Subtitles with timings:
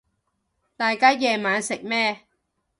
[0.75, 2.21] 大家夜晚食咩